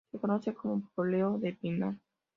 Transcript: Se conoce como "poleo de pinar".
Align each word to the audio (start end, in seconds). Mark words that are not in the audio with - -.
Se 0.11 0.17
conoce 0.17 0.55
como 0.55 0.81
"poleo 0.95 1.37
de 1.37 1.53
pinar". 1.53 1.93